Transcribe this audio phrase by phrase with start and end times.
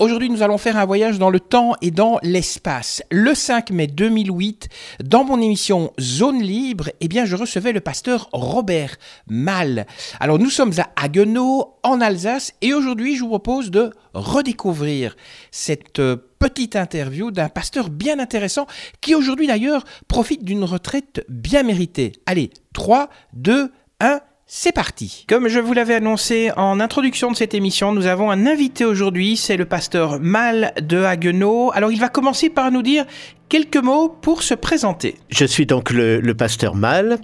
[0.00, 3.02] Aujourd'hui, nous allons faire un voyage dans le temps et dans l'espace.
[3.10, 4.70] Le 5 mai 2008,
[5.04, 8.96] dans mon émission Zone Libre, eh bien, je recevais le pasteur Robert
[9.26, 9.86] Mal.
[10.18, 15.18] Alors, nous sommes à Haguenau, en Alsace, et aujourd'hui, je vous propose de redécouvrir
[15.50, 18.66] cette euh, petite interview d'un pasteur bien intéressant
[19.02, 22.12] qui aujourd'hui, d'ailleurs, profite d'une retraite bien méritée.
[22.24, 24.20] Allez, 3, 2, 1...
[24.52, 25.24] C'est parti.
[25.28, 29.36] Comme je vous l'avais annoncé en introduction de cette émission, nous avons un invité aujourd'hui,
[29.36, 31.70] c'est le pasteur Mal de Haguenau.
[31.72, 33.06] Alors il va commencer par nous dire
[33.50, 35.16] quelques mots pour se présenter.
[35.28, 37.18] Je suis donc le, pasteur Mal.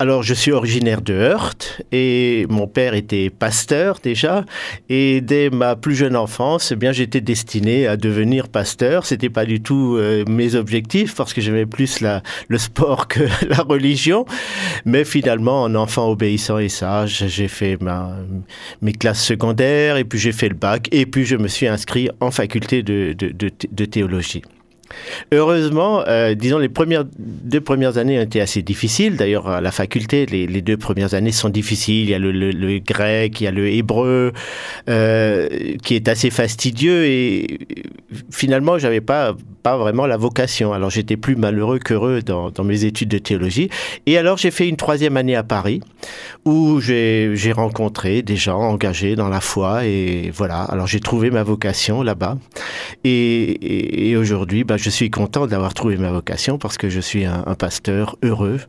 [0.00, 4.44] Alors, je suis originaire de Heurt et mon père était pasteur déjà.
[4.88, 9.06] Et dès ma plus jeune enfance, eh bien, j'étais destiné à devenir pasteur.
[9.06, 13.62] C'était pas du tout euh, mes objectifs parce que j'aimais plus le sport que la
[13.62, 14.26] religion.
[14.84, 17.78] Mais finalement, en enfant obéissant et sage, j'ai fait
[18.82, 22.10] mes classes secondaires et puis j'ai fait le bac et puis je me suis inscrit
[22.20, 24.42] en faculté de théologie.
[25.32, 29.16] Heureusement, euh, disons, les premières, deux premières années ont été assez difficiles.
[29.16, 32.04] D'ailleurs, à la faculté, les, deux premières années sont difficiles.
[32.04, 34.32] Il y a le, grec, il y a le hébreu,
[34.88, 35.48] euh,
[35.82, 37.04] qui est assez fastidieux.
[37.06, 37.58] Et
[38.30, 40.72] finalement, j'avais pas, pas vraiment la vocation.
[40.72, 43.68] Alors, j'étais plus malheureux qu'heureux dans, dans mes études de théologie.
[44.06, 45.80] Et alors, j'ai fait une troisième année à Paris,
[46.44, 49.84] où j'ai rencontré des gens engagés dans la foi.
[49.84, 52.38] Et voilà, alors j'ai trouvé ma vocation là-bas.
[53.04, 57.00] Et, et, et aujourd'hui, bah, je suis content d'avoir trouvé ma vocation parce que je
[57.00, 58.60] suis un, pasteur heureux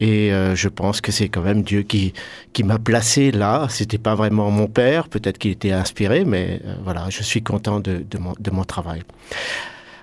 [0.00, 2.12] et euh, je pense que c'est quand même Dieu qui
[2.52, 3.66] qui m'a placé là.
[3.68, 7.80] C'était pas vraiment mon père, peut-être qu'il était inspiré, mais euh, voilà, je suis content
[7.80, 9.02] de, de, mon, travail.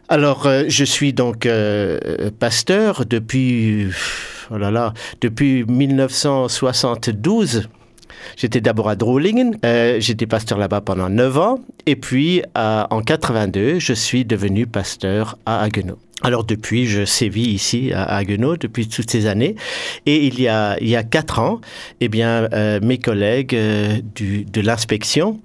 [0.07, 1.47] Alors, euh, je suis donc
[2.39, 3.87] pasteur depuis,
[4.51, 7.69] oh là là, depuis 1972.
[8.35, 13.01] J'étais d'abord à Drolingen, euh, j'étais pasteur là-bas pendant 9 ans, et puis euh, en
[13.01, 15.97] 82, je suis devenu pasteur à Haguenau.
[16.23, 19.55] Alors depuis, je sévis ici à Haguenau depuis toutes ces années,
[20.07, 21.61] et il y a il y a quatre ans,
[22.01, 25.39] eh bien euh, mes collègues euh, de l'inspection,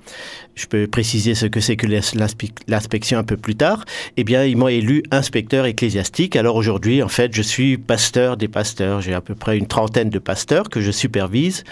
[0.55, 3.85] je peux préciser ce que c'est que l'inspection un peu plus tard,
[4.17, 6.37] eh bien ils m'ont élu inspecteur ecclésiastique.
[6.37, 9.01] Alors aujourd'hui, en fait, je suis pasteur des pasteurs.
[9.01, 11.65] J'ai à peu près une trentaine de pasteurs que je supervise,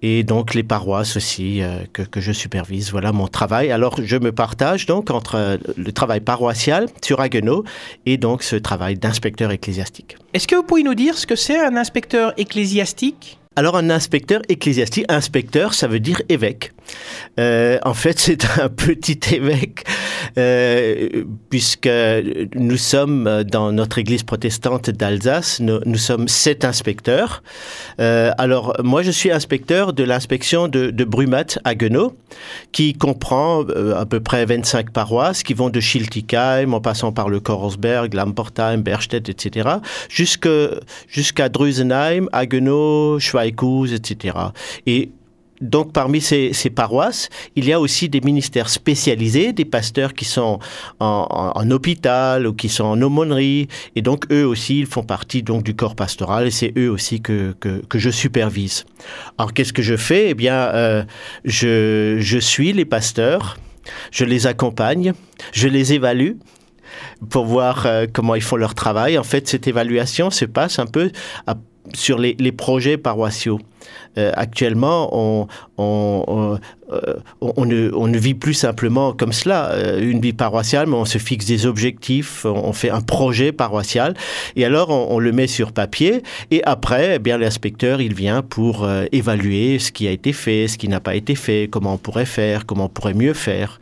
[0.00, 2.92] et donc les paroisses aussi euh, que, que je supervise.
[2.92, 3.70] Voilà mon travail.
[3.70, 7.64] Alors je me partage donc entre le travail paroissial sur Haguenau
[8.06, 10.16] et donc ce travail d'inspecteur ecclésiastique.
[10.34, 13.38] Est-ce que vous pouvez nous dire ce que c'est un inspecteur ecclésiastique?
[13.56, 16.72] Alors un inspecteur ecclésiastique, inspecteur, ça veut dire évêque.
[17.38, 19.84] Euh, en fait, c'est un petit évêque,
[20.36, 21.88] euh, puisque
[22.54, 27.42] nous sommes dans notre église protestante d'Alsace, nous, sommes sept inspecteurs.
[28.00, 32.16] Euh, alors moi, je suis inspecteur de l'inspection de, de Brumat à Guenot,
[32.72, 33.64] qui comprend
[33.96, 38.82] à peu près 25 paroisses qui vont de Schiltigheim, en passant par le Korsberg, Lamportheim,
[38.82, 39.68] Berstedt, etc.,
[40.08, 40.70] jusqu'à
[41.08, 44.36] jusqu Drusenheim, Haguenau, Schweiz etc.
[44.86, 45.10] Et
[45.60, 50.58] donc parmi ces, paroisses, il y a aussi des ministères spécialisés, des pasteurs qui sont
[51.00, 55.62] en, hôpital ou qui sont en aumônerie, et donc eux aussi, ils font partie donc
[55.62, 58.84] du corps pastoral, et c'est eux aussi que, que, je supervise.
[59.38, 60.30] Alors qu'est-ce que je fais?
[60.30, 61.04] Eh bien, euh,
[61.44, 63.58] je, suis les pasteurs,
[64.12, 65.12] je les accompagne,
[65.52, 66.32] je les évalue,
[67.30, 69.18] pour voir euh, comment ils font leur travail.
[69.18, 71.10] En fait, cette évaluation se passe un peu
[71.94, 73.60] sur les, projets paroissiaux.
[74.16, 76.58] Euh, actuellement, on, on, on,
[76.90, 80.94] euh, on, ne, on, ne, vit plus simplement comme cela, euh, une vie paroissiale, mais
[80.94, 84.14] on se fixe des objectifs, on fait un projet paroissial,
[84.56, 88.84] et alors on, le met sur papier, et après, eh bien l'inspecteur, il vient pour
[88.84, 91.98] euh, évaluer ce qui a été fait, ce qui n'a pas été fait, comment on
[91.98, 93.78] pourrait faire, comment on pourrait mieux faire.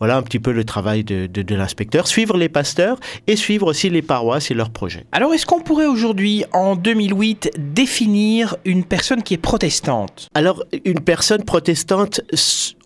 [0.00, 3.66] Voilà un petit peu le travail de, de, de l'inspecteur, suivre les pasteurs et suivre
[3.66, 5.04] aussi les paroisses et leurs projets.
[5.12, 10.28] Alors est-ce qu'on pourrait aujourd'hui, en 2008, définir une personne qui est protestante.
[10.32, 12.20] Alors une personne protestante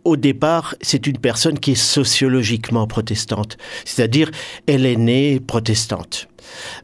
[0.04, 4.30] au départ, c'est une personne qui est sociologiquement protestante, c'est-à-dire
[4.66, 6.28] elle est née protestante.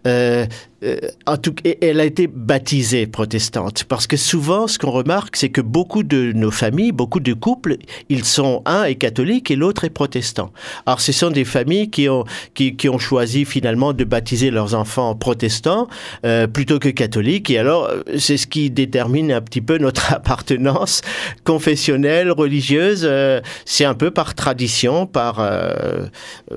[0.06, 0.46] Euh,
[0.82, 0.96] euh,
[1.26, 5.50] en tout cas, elle a été baptisée protestante parce que souvent, ce qu'on remarque, c'est
[5.50, 7.76] que beaucoup de nos familles, beaucoup de couples,
[8.08, 10.52] ils sont un est catholique et l'autre est protestant.
[10.86, 12.24] Alors, ce sont des familles qui ont
[12.54, 15.86] qui, ont choisi finalement de baptiser leurs enfants protestants
[16.24, 17.50] euh, plutôt que catholiques.
[17.50, 21.02] Et alors, c'est ce qui détermine un petit peu notre appartenance
[21.44, 23.04] confessionnelle, religieuse.
[23.10, 26.06] Euh, c'est un peu par tradition, par, euh,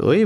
[0.02, 0.26] oui,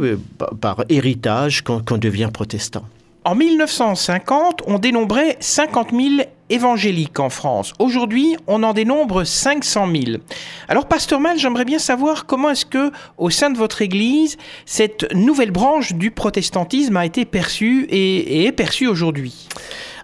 [0.62, 2.84] par, héritage qu'on qu'on devient protestant.
[3.28, 7.74] En 1950, on dénombrait 50 000 évangéliques en France.
[7.78, 10.18] Aujourd'hui, on en dénombre 500 000.
[10.70, 15.14] Alors, Pasteur Mal, j'aimerais bien savoir comment est-ce que, au sein de votre Église, cette
[15.14, 19.50] nouvelle branche du protestantisme a été perçue et, et est perçue aujourd'hui?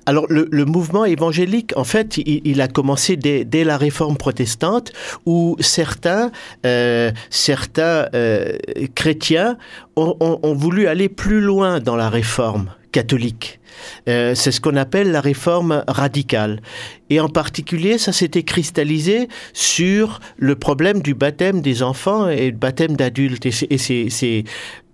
[0.05, 4.17] Alors le, le, mouvement évangélique, en fait, il, il a commencé dès, dès, la réforme
[4.17, 4.91] protestante,
[5.25, 6.31] où certains,
[6.65, 8.57] euh, certains euh,
[8.95, 9.57] chrétiens
[9.95, 13.59] ont, ont, ont voulu aller plus loin dans la réforme catholique.
[14.07, 16.61] Euh, c'est ce qu'on appelle la réforme radicale.
[17.09, 22.57] Et en particulier, ça s'était cristallisé sur le problème du baptême des enfants et le
[22.57, 23.45] baptême d'adultes.
[23.45, 24.43] Et c'est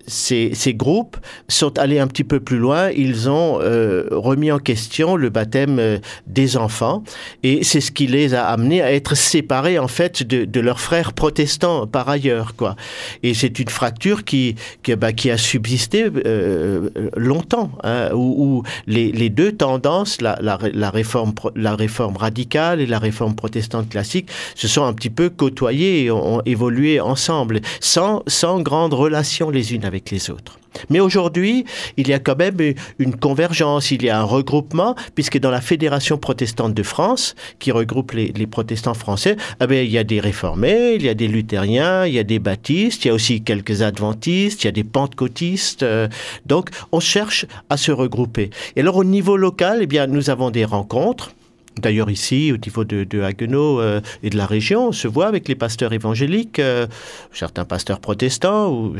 [0.09, 1.17] ces, groupes
[1.47, 2.89] sont allés un petit peu plus loin.
[2.89, 5.97] Ils ont euh, remis en question le baptême euh,
[6.27, 7.03] des enfants
[7.43, 11.13] et c'est ce qui les a amenés à être séparés en fait de, leurs frères
[11.13, 12.75] protestants par ailleurs quoi.
[13.23, 19.51] Et c'est une fracture qui qui, bah, a subsisté euh, longtemps hein, où, les, deux
[19.51, 20.57] tendances, la,
[20.91, 26.37] réforme radicale et la réforme protestante classique, se sont un petit peu côtoyées et ont,
[26.37, 30.59] ont évolué ensemble sans sans grande relation les unes avec les autres.
[30.89, 31.65] Mais aujourd'hui,
[31.97, 32.57] il y a quand même
[32.99, 37.71] une convergence, il y a un regroupement, puisque dans la Fédération protestante de France, qui
[37.71, 41.27] regroupe les, protestants français, eh bien, il y a des réformés, il y a des
[41.27, 44.71] luthériens, il y a des baptistes, il y a aussi quelques adventistes, il y a
[44.71, 45.83] des pentecôtistes.
[45.83, 46.07] Euh,
[46.45, 48.49] donc, on cherche à se regrouper.
[48.75, 51.31] Et alors, au niveau local, eh bien, nous avons des rencontres
[51.77, 55.47] D'ailleurs, ici, au niveau de, Haguenau euh, et de la région, on se voit avec
[55.47, 56.87] les pasteurs évangéliques, euh,
[57.31, 58.91] certains pasteurs protestants,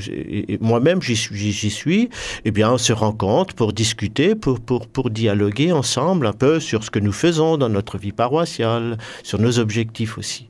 [0.62, 1.16] moi-même j'y
[1.72, 2.10] suis,
[2.46, 7.00] eh bien, on se rencontre pour discuter, pour dialoguer ensemble un peu sur ce que
[7.00, 10.50] nous faisons dans notre vie paroissiale, sur nos objectifs aussi.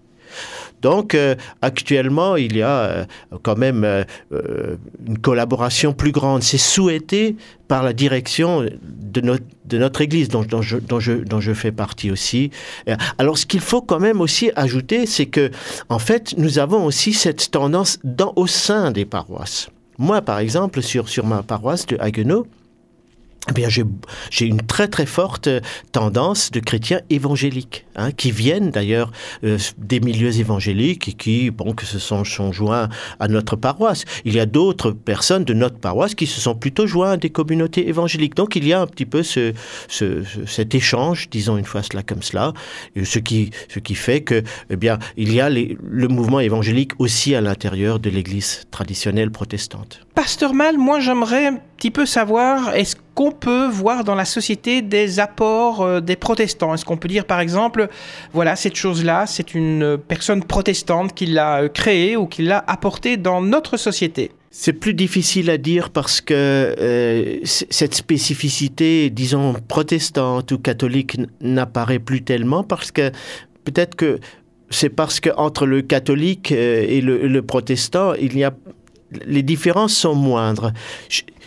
[0.82, 3.06] Donc, euh, actuellement, il y a euh,
[3.44, 4.04] quand même euh,
[5.08, 6.44] une collaboration plus grande.
[6.44, 7.36] C'est souhaité
[7.68, 9.22] par la direction de
[9.78, 12.50] notre, Église, dont je fais partie aussi.
[13.18, 15.52] Alors, ce qu'il faut quand même aussi ajouter, c'est que,
[15.90, 19.70] en fait, nous avons aussi cette tendance dans, au sein des paroisses.
[20.00, 22.48] Moi, par exemple, sur, sur ma paroisse de Haguenau,
[23.50, 25.50] eh bien, j'ai une très très forte
[25.92, 29.12] tendance de chrétiens évangéliques, hein, qui viennent d'ailleurs
[29.44, 34.06] euh, des milieux évangéliques et qui, bon, que se sont, sont joints à notre paroisse.
[34.26, 37.30] Il y a d'autres personnes de notre paroisse qui se sont plutôt joints à des
[37.30, 38.36] communautés évangéliques.
[38.36, 39.54] Donc, il y a un petit peu ce,
[39.88, 42.54] ce, cet échange, disons une fois cela comme cela,
[43.02, 47.36] ce qui, ce qui fait que, eh bien, il y a le mouvement évangélique aussi
[47.36, 50.02] à l'intérieur de l'Église traditionnelle protestante.
[50.16, 54.82] Pasteur Mal, moi j'aimerais un petit peu savoir, est-ce qu'on peut voir dans la société
[54.82, 57.90] des apports euh, des protestants Est-ce qu'on peut dire par exemple,
[58.32, 63.18] voilà, cette chose-là, c'est une personne protestante qui l'a euh, créée ou qui l'a apportée
[63.18, 64.32] dans notre société?
[64.52, 72.00] C'est plus difficile à dire parce que euh, cette spécificité, disons, protestante ou catholique n'apparaît
[72.00, 73.12] plus tellement parce que
[73.66, 74.22] peut-être que
[74.70, 78.54] c'est parce que entre le catholique et le, protestant, il y a
[79.26, 80.72] les différences sont moindres.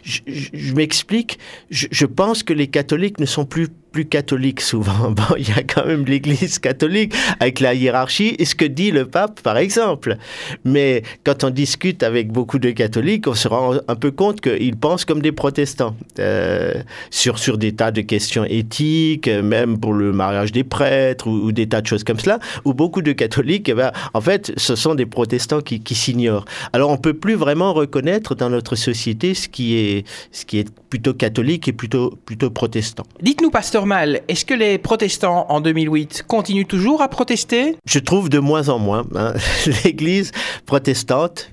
[0.03, 1.39] Je, m'explique,
[1.71, 5.13] je, pense que les catholiques ne sont plus plus catholique souvent.
[5.13, 8.91] Bon, il y a quand même l'Église catholique avec la hiérarchie et ce que dit
[8.91, 10.17] le pape, par exemple.
[10.65, 14.77] Mais quand on discute avec beaucoup de catholiques, on se rend un peu compte qu'ils
[14.77, 16.73] pensent comme des protestants euh,
[17.11, 21.69] sur, sur des tas de questions éthiques, même pour le mariage des prêtres ou, des
[21.69, 24.95] tas de choses comme cela, où beaucoup de catholiques, eh ben, en fait, ce sont
[24.95, 26.47] des protestants qui, qui s'ignorent.
[26.73, 30.69] Alors, on peut plus vraiment reconnaître dans notre société ce qui est, ce qui est
[30.93, 33.05] plutôt catholique et plutôt, plutôt protestant.
[33.23, 37.77] Dites-nous, pasteur Mal, est-ce que les protestants en 2008 continuent toujours à protester?
[37.87, 39.07] Je trouve de moins en moins.
[39.15, 39.33] Hein.
[39.85, 40.33] L'Église
[40.67, 41.51] protestante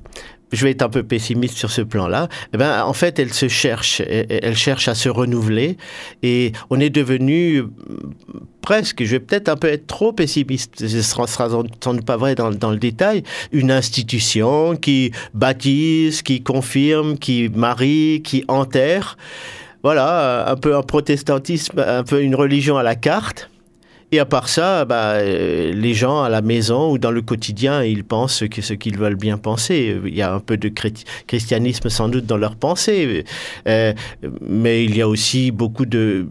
[0.51, 3.47] je vais être un peu pessimiste sur ce plan-là, eh ben, en fait, elle se
[3.47, 5.77] cherche, elle cherche à se renouveler
[6.23, 7.63] et on est devenu
[8.61, 12.35] presque, je vais peut-être un peu être trop pessimiste, ce sera, sans doute pas vrai
[12.35, 19.17] dans, le détail, une institution qui baptise, qui confirme, qui marie, qui enterre.
[19.81, 23.49] Voilà, un peu un protestantisme, un peu une religion à la carte.
[24.11, 28.03] Et à part ça, bah, les gens à la maison ou dans le quotidien, ils
[28.03, 29.97] pensent que ce qu'ils veulent bien penser.
[30.03, 30.71] Il y a un peu de
[31.27, 33.23] christianisme sans doute dans leur pensée,
[33.67, 33.93] euh,
[34.41, 36.27] mais il y a aussi beaucoup de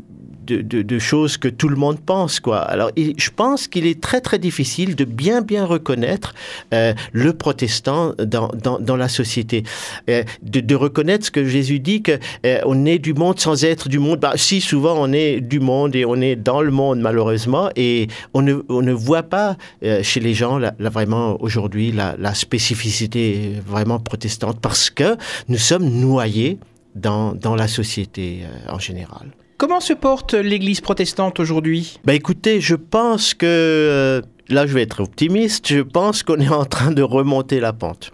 [0.53, 2.41] de, choses que tout le monde pense.
[2.41, 2.59] Quoi.
[2.59, 6.35] Alors, je pense qu'il est très très difficile de bien bien reconnaître
[6.75, 8.51] euh, le protestant dans,
[8.81, 9.63] dans, la société.
[10.09, 13.89] Euh, de, reconnaître ce que Jésus dit, qu'on euh, on est du monde sans être
[13.89, 14.21] du monde.
[14.21, 18.09] Bah, si, souvent on est du monde et on est dans le monde malheureusement, et
[18.35, 19.57] on ne, on ne voit pas
[20.03, 25.17] chez les gens vraiment aujourd'hui la, la spécificité vraiment protestante parce que
[25.49, 26.59] nous sommes noyés
[26.95, 29.29] dans, dans la société en général.
[29.59, 31.99] Comment se porte l'Église protestante aujourd'hui?
[32.05, 36.49] Bah Écoutez, je pense que, euh, là je vais être optimiste, je pense qu'on est
[36.49, 38.13] en train de remonter la pente.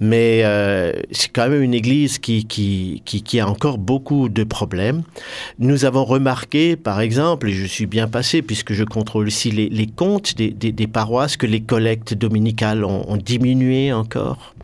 [0.00, 5.02] Mais euh, c'est quand même une église qui, qui, qui, a encore beaucoup de problèmes.
[5.58, 9.86] Nous avons remarqué, par exemple, et je suis bien passé puisque je contrôle aussi les,
[9.86, 14.54] comptes des, des, paroisses, que les collectes dominicales ont, diminué encore.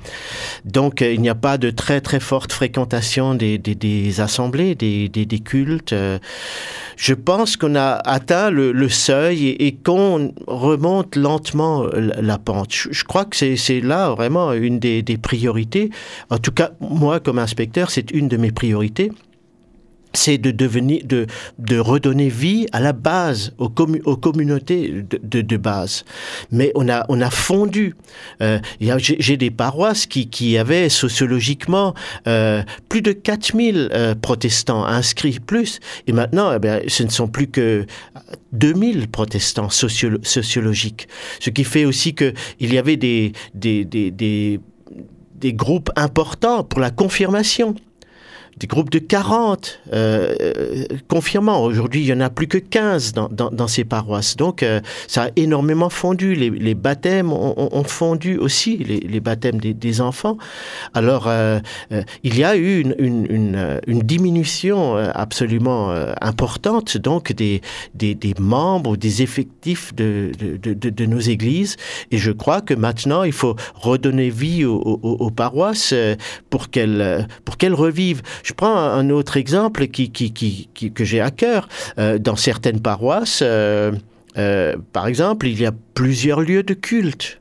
[0.64, 5.08] Donc, euh, il n'y a pas de très très forte fréquentation des, des, assemblées, des,
[5.08, 5.92] des, cultes.
[5.92, 6.18] Euh,
[6.96, 12.72] je pense qu'on a atteint le, seuil et, et qu'on remonte lentement la pente.
[12.72, 15.90] Je, je crois que c'est là vraiment une des, des priorités.
[16.30, 19.10] En tout cas, moi, comme inspecteur, c'est une de mes priorités
[20.16, 21.26] c'est de devenir, de,
[21.58, 23.72] de redonner vie à la base, aux,
[24.04, 26.04] aux communautés de, de, base.
[26.50, 27.94] Mais on a, on a fondu.
[28.42, 31.94] Euh, J'ai des paroisses qui, qui avaient sociologiquement
[32.26, 35.80] euh, plus de 4000 euh, protestants inscrits plus.
[36.06, 37.86] Et maintenant, eh ce ne sont plus que
[38.52, 41.08] 2000 protestants sociolo sociologiques.
[41.40, 44.60] Ce qui fait aussi qu'il y avait des, des, des, des
[45.38, 47.74] des groupes importants pour la confirmation
[48.56, 51.62] des groupes de 40 euh, confirmant.
[51.62, 54.36] Aujourd'hui, il y en a plus que 15 dans, dans, dans ces paroisses.
[54.36, 56.34] Donc, euh, ça a énormément fondu.
[56.34, 60.38] Les, les baptêmes ont, ont, fondu aussi, les, les baptêmes des, des, enfants.
[60.94, 61.58] Alors, euh,
[61.92, 67.32] euh il y a eu une, une, une, une diminution euh, absolument euh, importante donc
[67.32, 67.60] des,
[67.94, 71.76] des, des, membres, des effectifs de, de, de, de, nos églises.
[72.10, 75.94] Et je crois que maintenant, il faut redonner vie aux, aux, aux paroisses
[76.48, 78.22] pour qu'elles pour qu'elles revivent.
[78.46, 80.12] Je prends un autre exemple qui,
[80.94, 81.68] que j'ai à cœur.
[81.98, 83.90] Euh, dans certaines paroisses, euh,
[84.38, 87.40] euh, par exemple, il y a plusieurs lieux de culte.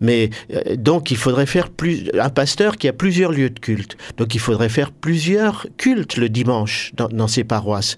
[0.00, 3.96] Mais euh, donc il faudrait faire plus un pasteur qui a plusieurs lieux de culte.
[4.16, 7.96] Donc il faudrait faire plusieurs cultes le dimanche dans, ces paroisses.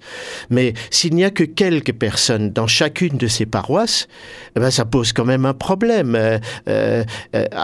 [0.49, 4.07] Mais s'il n'y a que quelques personnes dans chacune de ces paroisses,
[4.55, 6.15] eh ben, ça pose quand même un problème.
[6.15, 7.03] Euh, euh,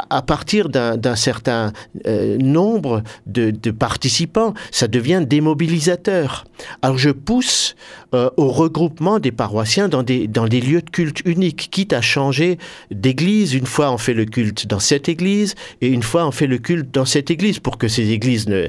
[0.09, 1.71] à partir d'un certain
[2.39, 6.45] nombre de, participants, ça devient démobilisateur.
[6.81, 7.75] Alors je pousse
[8.13, 12.01] euh, au regroupement des paroissiens dans des, dans des lieux de culte uniques, quitte à
[12.01, 12.57] changer
[12.91, 13.53] d'église.
[13.53, 16.57] Une fois en fait le culte dans cette église et une fois on fait le
[16.57, 18.67] culte dans cette église pour que ces églises ne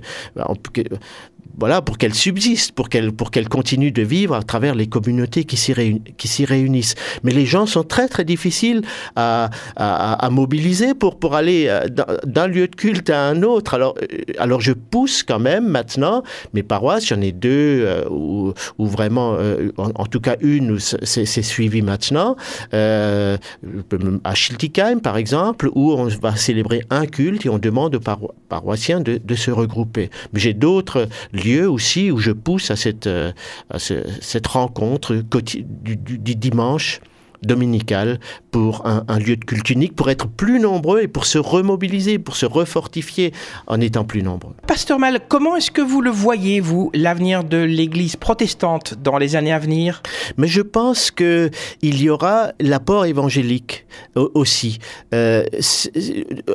[1.59, 5.45] voilà, pour qu'elle subsiste, pour qu'elle pour qu'elle continue de vivre à travers les communautés
[5.45, 6.95] qui s'y réunissent.
[7.23, 8.83] Mais les gens sont très très difficiles
[9.17, 11.87] à, à, mobiliser pour pour aller euh,
[12.25, 13.75] d'un lieu de culte à un autre.
[13.75, 14.07] Alors euh,
[14.39, 16.23] alors je pousse quand même maintenant
[16.55, 19.37] mes paroisses, j'en ai deux euh, où vraiment
[19.77, 22.37] en, tout cas une où c'est suivi maintenant
[22.73, 28.35] à Schiltigheim par exemple où on va célébrer un culte et on demande aux paro
[28.49, 30.11] paroissiens de, de se regrouper.
[30.35, 31.09] J'ai d'autres
[31.45, 33.33] lieu aussi où je pousse à cette, euh,
[33.71, 37.01] à ce, cette rencontre du dimanche
[37.43, 38.21] dominical
[38.51, 42.19] pour un, un, lieu de culte unique, pour être plus nombreux et pour se remobiliser,
[42.19, 43.33] pour se refortifier
[43.67, 44.55] en étant plus nombreux.
[44.67, 49.37] Pasteur Mal, comment est-ce que vous le voyez, vous, l'avenir de l'Église protestante dans les
[49.37, 50.03] années à venir?
[50.37, 51.51] Mais je pense qu'il
[51.83, 54.79] y aura l'apport évangélique aussi.
[55.15, 55.45] Euh,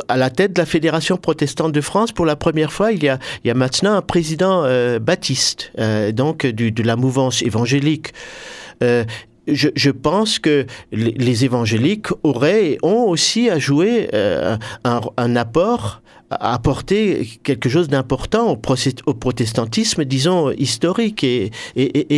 [0.08, 3.10] à la tête de la Fédération protestante de France, pour la première fois, il y
[3.10, 7.42] a, il y a maintenant un président euh, baptiste, euh, donc du, de la mouvance
[7.42, 8.14] évangélique.
[8.84, 9.04] Euh,
[9.48, 16.54] je, je, pense que les, évangéliques auraient ont aussi à jouer euh, un, apport à
[16.54, 21.52] apporter quelque chose d'important au, protestantisme, disons, historique et,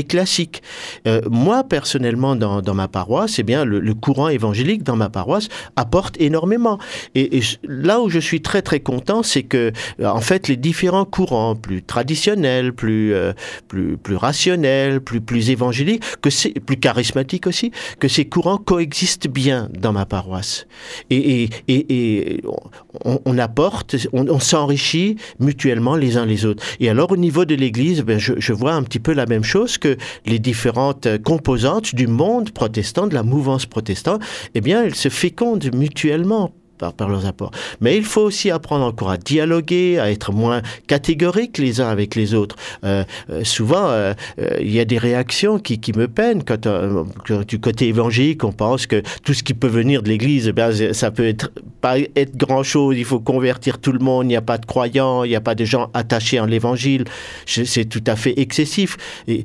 [0.07, 0.63] classique.
[1.07, 6.19] Euh, moi, personnellement, dans, ma paroisse, eh bien, le, courant évangélique dans ma paroisse apporte
[6.19, 6.79] énormément.
[7.15, 11.05] Et, là où je suis très, très content, c'est que, euh, en fait, les différents
[11.05, 13.33] courants, plus traditionnels, plus, euh,
[13.67, 19.93] plus, rationnels, plus, plus évangéliques, que plus charismatiques aussi, que ces courants coexistent bien dans
[19.93, 20.65] ma paroisse.
[21.09, 21.49] Et,
[23.05, 26.63] on apporte on, s'enrichit mutuellement les uns les autres.
[26.79, 29.77] Et alors au niveau de l'Église, ben, je, vois un petit peu la même chose
[29.77, 34.21] que les différentes composantes du monde protestant, de la mouvance protestante,
[34.55, 37.51] eh bien, elles se fécondent mutuellement par, leurs apports.
[37.81, 42.15] Mais il faut aussi apprendre encore à dialoguer, à être moins catégorique les uns avec
[42.15, 42.55] les autres.
[42.83, 44.13] Euh, euh, souvent, euh,
[44.59, 46.43] il y a des réactions qui, qui me peinent
[47.47, 51.11] du côté évangélique, on pense que tout ce qui peut venir de l'Église, eh ça
[51.11, 52.97] peut être pas être grand chose.
[52.97, 54.25] Il faut convertir tout le monde.
[54.25, 57.05] Il n'y a pas de croyants, il n'y a pas de gens attachés à l'Évangile.
[57.45, 58.97] C'est tout à fait excessif.
[59.27, 59.43] Et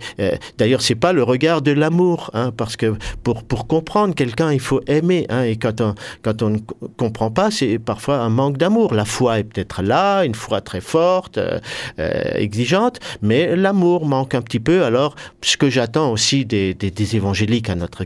[0.59, 4.61] d'ailleurs, c'est pas le regard de l'amour, hein, parce que pour pour comprendre quelqu'un, il
[4.61, 5.26] faut aimer.
[5.29, 6.59] Hein, et quand on quand on ne
[7.31, 8.95] pas, c'est parfois un manque d'amour.
[8.95, 11.59] La foi est peut-être là, une foi très forte, euh,
[11.99, 14.85] euh, exigeante, mais l'amour manque un petit peu.
[14.85, 18.04] Alors, ce que j'attends aussi des, des, évangéliques à notre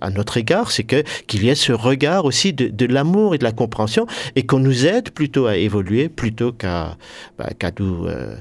[0.00, 3.38] à notre égard, c'est que qu'il y ait ce regard aussi de, de l'amour et
[3.38, 6.96] de la compréhension et qu'on nous aide plutôt à évoluer plutôt qu'à
[7.36, 8.36] bah, nous, euh,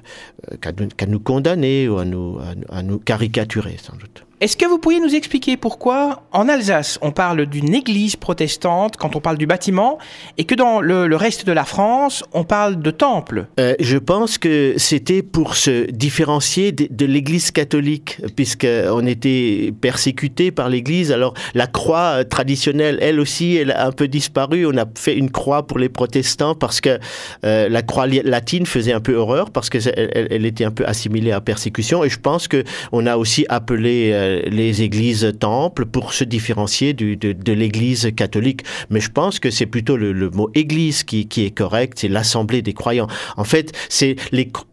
[0.62, 4.24] qu'à nous, condamner ou à nous, à nous caricaturer sans doute.
[4.42, 9.16] Est-ce que vous pourriez nous expliquer pourquoi en Alsace on parle d'une église protestante quand
[9.16, 10.00] on parle du bâtiment
[10.38, 13.46] et que dans le, reste de la France on parle de temple?
[13.60, 20.68] Euh, je pense que c'était pour se différencier de, l'Église catholique, puisqu'on était persécuté par
[20.68, 21.12] l'Église.
[21.12, 24.66] Alors la croix traditionnelle, elle aussi, elle a un peu disparu.
[24.66, 27.00] On a fait une croix pour les protestants parce que
[27.46, 30.86] euh, la croix latine faisait un peu horreur parce que c'est- elle, était un peu
[30.86, 32.04] assimilée à persécution.
[32.04, 36.94] Et je pense que on a aussi appelé euh, les églises temples pour se différencier
[36.94, 38.62] de, l'Église catholique.
[38.90, 41.98] Mais je pense que c'est plutôt le, mot Église qui, est correct.
[42.00, 43.08] C'est l'assemblée des croyants.
[43.38, 44.16] En fait, c'est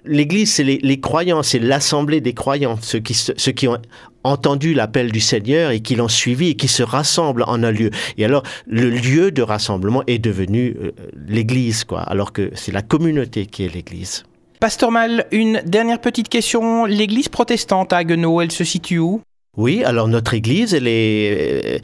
[0.05, 3.79] l'Église, c'est les, croyants, c'est l'assemblée des croyants, ceux qui, se- ceux qui ont
[4.25, 7.91] entendu l'appel du Seigneur et qui l'ont suivi et qui se rassemblent en un lieu.
[8.19, 10.93] Et alors, le lieu de rassemblement est devenu euh,
[11.27, 14.25] l'Église, quoi, alors que c'est la communauté qui est l'Église.
[14.61, 16.85] Pasteur Mal, une dernière petite question.
[16.85, 19.23] L'église protestante à Haguenau, elle se situe où?
[19.61, 21.79] Oui, alors notre église, elle est, euh,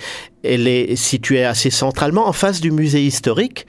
[0.49, 3.67] elle est située assez centralement en face du musée historique,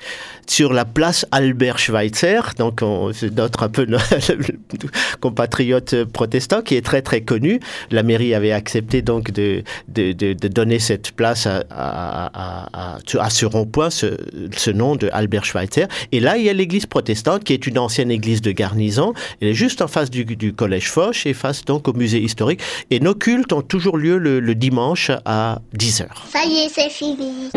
[0.50, 2.40] sur la place Albert Schweitzer.
[2.58, 3.86] Donc, on- c'est notre un peu
[5.20, 7.60] compatriote protestant qui est très très connu.
[7.92, 12.98] La mairie avait accepté donc de, donner cette place à,
[13.30, 15.88] ce rond-point, ce, nom de Albert Schweitzer.
[16.12, 19.14] Et là, il y a l'église protestante qui est une ancienne église de garnison.
[19.42, 22.62] Elle est juste en face du, collège Foch et face donc au musée historique.
[22.90, 26.26] Et nos cultes ont toujours lieu le, le dimanche à 10 heures.
[26.32, 27.50] Ça y est, c'est fini.